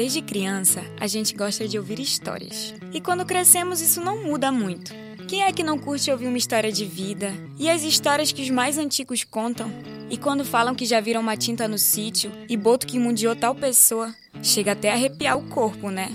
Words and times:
Desde 0.00 0.22
criança, 0.22 0.82
a 0.98 1.06
gente 1.06 1.34
gosta 1.34 1.68
de 1.68 1.76
ouvir 1.76 2.00
histórias. 2.00 2.72
E 2.90 3.02
quando 3.02 3.26
crescemos, 3.26 3.82
isso 3.82 4.00
não 4.00 4.24
muda 4.24 4.50
muito. 4.50 4.94
Quem 5.28 5.42
é 5.42 5.52
que 5.52 5.62
não 5.62 5.78
curte 5.78 6.10
ouvir 6.10 6.26
uma 6.26 6.38
história 6.38 6.72
de 6.72 6.86
vida? 6.86 7.34
E 7.58 7.68
as 7.68 7.82
histórias 7.82 8.32
que 8.32 8.40
os 8.40 8.48
mais 8.48 8.78
antigos 8.78 9.24
contam? 9.24 9.70
E 10.08 10.16
quando 10.16 10.42
falam 10.42 10.74
que 10.74 10.86
já 10.86 11.02
viram 11.02 11.20
uma 11.20 11.36
tinta 11.36 11.68
no 11.68 11.76
sítio 11.76 12.32
e 12.48 12.56
boto 12.56 12.86
que 12.86 12.98
mundiou 12.98 13.36
tal 13.36 13.54
pessoa, 13.54 14.14
chega 14.42 14.72
até 14.72 14.90
a 14.90 14.94
arrepiar 14.94 15.36
o 15.36 15.46
corpo, 15.50 15.90
né? 15.90 16.08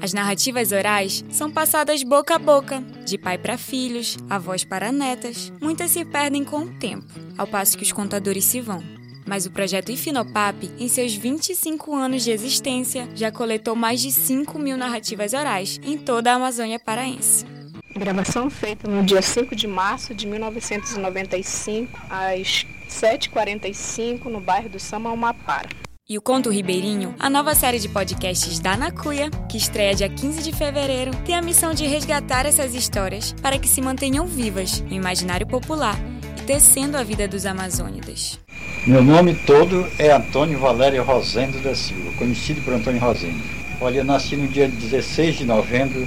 As 0.00 0.12
narrativas 0.12 0.72
orais 0.72 1.24
são 1.30 1.48
passadas 1.48 2.02
boca 2.02 2.34
a 2.34 2.40
boca, 2.40 2.82
de 3.06 3.16
pai 3.16 3.38
para 3.38 3.56
filhos, 3.56 4.18
avós 4.28 4.64
para 4.64 4.90
netas. 4.90 5.52
Muitas 5.60 5.92
se 5.92 6.04
perdem 6.04 6.42
com 6.42 6.62
o 6.62 6.74
tempo, 6.80 7.06
ao 7.38 7.46
passo 7.46 7.78
que 7.78 7.84
os 7.84 7.92
contadores 7.92 8.42
se 8.46 8.60
vão. 8.60 8.82
Mas 9.26 9.46
o 9.46 9.50
projeto 9.50 9.92
Ifinopap, 9.92 10.70
em 10.78 10.88
seus 10.88 11.14
25 11.14 11.94
anos 11.94 12.24
de 12.24 12.30
existência, 12.30 13.08
já 13.14 13.30
coletou 13.30 13.74
mais 13.74 14.00
de 14.00 14.10
5 14.10 14.58
mil 14.58 14.76
narrativas 14.76 15.32
orais 15.32 15.80
em 15.82 15.96
toda 15.96 16.32
a 16.32 16.36
Amazônia 16.36 16.78
paraense. 16.78 17.46
Gravação 17.94 18.48
feita 18.48 18.88
no 18.88 19.02
dia 19.02 19.20
5 19.20 19.54
de 19.54 19.66
março 19.66 20.14
de 20.14 20.26
1995, 20.26 21.98
às 22.08 22.66
7h45, 22.88 24.24
no 24.24 24.40
bairro 24.40 24.70
do 24.70 24.80
Samamapara. 24.80 25.68
E 26.08 26.18
o 26.18 26.22
Conto 26.22 26.50
Ribeirinho, 26.50 27.14
a 27.18 27.30
nova 27.30 27.54
série 27.54 27.78
de 27.78 27.88
podcasts 27.88 28.58
da 28.58 28.76
Nacuia, 28.76 29.30
que 29.48 29.56
estreia 29.56 29.94
dia 29.94 30.08
15 30.08 30.42
de 30.42 30.52
fevereiro, 30.52 31.12
tem 31.24 31.36
a 31.36 31.40
missão 31.42 31.72
de 31.72 31.86
resgatar 31.86 32.44
essas 32.44 32.74
histórias 32.74 33.32
para 33.40 33.58
que 33.58 33.68
se 33.68 33.80
mantenham 33.80 34.26
vivas 34.26 34.80
no 34.80 34.92
imaginário 34.92 35.46
popular 35.46 35.96
e 36.38 36.42
tecendo 36.42 36.96
a 36.98 37.02
vida 37.02 37.28
dos 37.28 37.46
amazônidas. 37.46 38.38
Meu 38.84 39.02
nome 39.02 39.34
todo 39.34 39.86
é 39.96 40.10
Antônio 40.10 40.58
Valério 40.58 41.04
Rosendo 41.04 41.58
da 41.60 41.72
Silva, 41.72 42.10
conhecido 42.18 42.60
por 42.62 42.74
Antônio 42.74 43.00
Rosendo. 43.00 43.40
Olha, 43.80 44.02
nasci 44.02 44.36
no 44.36 44.48
dia 44.48 44.68
16 44.68 45.38
de 45.38 45.44
novembro 45.44 46.06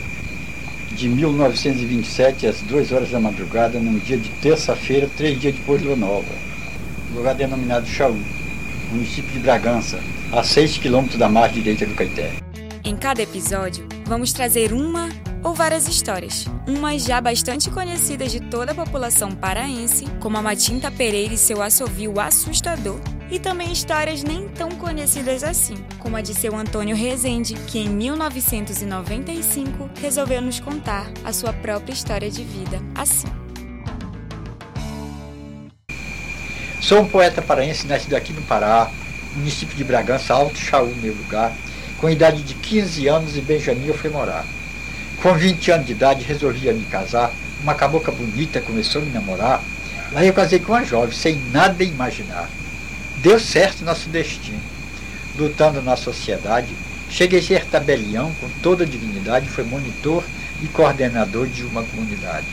de 0.92 1.08
1927, 1.08 2.46
às 2.48 2.60
2 2.62 2.92
horas 2.92 3.10
da 3.12 3.20
madrugada, 3.20 3.80
num 3.80 3.98
dia 3.98 4.18
de 4.18 4.30
terça-feira, 4.42 5.10
três 5.16 5.40
dias 5.40 5.56
depois 5.56 5.80
de 5.80 5.88
Lua 5.88 5.96
Nova, 5.96 6.28
lugar 7.14 7.34
denominado 7.34 7.88
Chaú 7.88 8.18
município 8.92 9.32
de 9.32 9.40
Bragança, 9.40 10.00
a 10.32 10.44
6 10.44 10.78
quilômetros 10.78 11.18
da 11.18 11.30
margem 11.30 11.62
direita 11.62 11.86
do 11.86 11.96
Caeté. 11.96 12.34
Em 12.84 12.96
cada 12.96 13.22
episódio, 13.22 13.88
vamos 14.06 14.34
trazer 14.34 14.74
uma 14.74 15.10
ou 15.46 15.54
várias 15.54 15.88
histórias, 15.88 16.48
umas 16.68 17.04
já 17.04 17.22
bastante 17.22 17.70
conhecidas 17.70 18.32
de 18.32 18.40
toda 18.40 18.72
a 18.72 18.76
população 18.76 19.30
paraense, 19.30 20.06
como 20.20 20.38
a 20.38 20.42
Matinta 20.42 20.90
Pereira 20.90 21.36
e 21.36 21.38
seu 21.38 21.62
assovio 21.62 22.20
assustador, 22.20 23.00
e 23.30 23.38
também 23.38 23.72
histórias 23.72 24.24
nem 24.24 24.50
tão 24.50 24.72
conhecidas 24.72 25.44
assim, 25.44 25.76
como 26.00 26.18
a 26.18 26.22
de 26.22 26.34
seu 26.34 26.56
Antônio 26.56 26.96
Rezende, 26.96 27.54
que 27.68 27.78
em 27.78 27.88
1995 27.88 29.88
resolveu 30.02 30.42
nos 30.42 30.60
contar 30.60 31.12
a 31.24 31.32
sua 31.32 31.54
própria 31.54 31.94
história 31.94 32.32
de 32.32 32.44
vida 32.44 32.82
assim. 32.96 33.28
Sou 36.82 37.02
um 37.02 37.08
poeta 37.08 37.44
paraense 37.44 37.86
nascido 37.86 38.16
aqui 38.16 38.34
no 38.34 38.42
Pará, 38.42 38.90
município 39.36 39.78
de 39.78 39.84
Bragança, 39.84 40.34
Alto 40.34 40.58
Chaú, 40.58 40.92
meu 40.96 41.14
lugar. 41.14 41.56
Com 42.00 42.10
idade 42.10 42.42
de 42.42 42.56
15 42.56 43.08
anos, 43.08 43.38
em 43.38 43.42
Benjamin 43.42 43.86
eu 43.86 43.94
fui 43.94 44.10
morar. 44.10 44.44
Com 45.26 45.34
20 45.34 45.72
anos 45.72 45.88
de 45.88 45.94
idade, 45.94 46.24
resolvi 46.24 46.72
me 46.72 46.86
casar. 46.86 47.34
Uma 47.60 47.74
cabocla 47.74 48.14
bonita 48.14 48.62
começou 48.62 49.02
a 49.02 49.06
me 49.06 49.12
namorar. 49.12 49.60
Lá 50.12 50.24
eu 50.24 50.32
casei 50.32 50.60
com 50.60 50.72
uma 50.72 50.86
jovem, 50.86 51.18
sem 51.18 51.42
nada 51.52 51.84
imaginar. 51.84 52.48
Deu 53.24 53.40
certo 53.40 53.84
nosso 53.84 54.08
destino. 54.10 54.62
Lutando 55.36 55.82
na 55.82 55.96
sociedade, 55.96 56.68
cheguei 57.10 57.40
a 57.40 57.42
ser 57.42 57.66
tabelião 57.66 58.32
com 58.40 58.48
toda 58.62 58.84
a 58.84 58.88
dignidade, 58.88 59.50
foi 59.50 59.64
monitor 59.64 60.24
e 60.62 60.68
coordenador 60.68 61.48
de 61.48 61.64
uma 61.64 61.82
comunidade. 61.82 62.46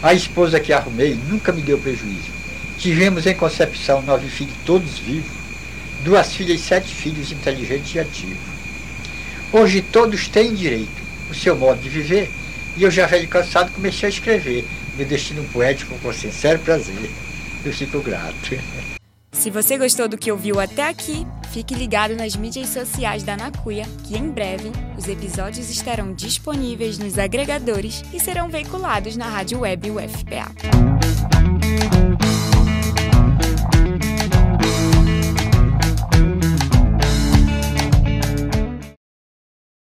A 0.00 0.14
esposa 0.14 0.60
que 0.60 0.72
arrumei 0.72 1.18
nunca 1.28 1.50
me 1.50 1.60
deu 1.60 1.76
prejuízo 1.76 2.30
Tivemos 2.78 3.26
em 3.26 3.34
concepção 3.34 4.00
nove 4.02 4.28
filhos, 4.28 4.54
todos 4.64 5.00
vivos, 5.00 5.32
duas 6.04 6.32
filhas 6.32 6.60
e 6.60 6.62
sete 6.62 6.94
filhos 6.94 7.32
inteligentes 7.32 7.96
e 7.96 7.98
ativos. 7.98 8.38
Hoje 9.52 9.82
todos 9.82 10.28
têm 10.28 10.54
direito, 10.54 11.05
o 11.30 11.34
seu 11.34 11.56
modo 11.56 11.80
de 11.80 11.88
viver, 11.88 12.30
e 12.76 12.82
eu 12.82 12.90
já 12.90 13.06
velho 13.06 13.28
cansado 13.28 13.72
comecei 13.72 14.08
a 14.08 14.10
escrever, 14.10 14.64
meu 14.96 15.06
destino 15.06 15.44
poético 15.48 15.98
com 15.98 16.12
sincero 16.12 16.58
prazer. 16.60 17.10
Eu 17.64 17.72
fico 17.72 18.00
grato. 18.00 18.58
Se 19.32 19.50
você 19.50 19.76
gostou 19.76 20.08
do 20.08 20.16
que 20.16 20.32
ouviu 20.32 20.58
até 20.58 20.88
aqui, 20.88 21.26
fique 21.52 21.74
ligado 21.74 22.16
nas 22.16 22.34
mídias 22.36 22.68
sociais 22.70 23.22
da 23.22 23.36
Nacuia, 23.36 23.84
que 24.04 24.16
em 24.16 24.30
breve 24.30 24.72
os 24.96 25.08
episódios 25.08 25.70
estarão 25.70 26.14
disponíveis 26.14 26.98
nos 26.98 27.18
agregadores 27.18 28.02
e 28.14 28.18
serão 28.18 28.48
veiculados 28.48 29.16
na 29.16 29.28
rádio 29.28 29.60
web 29.60 29.90
UFPA. 29.90 30.95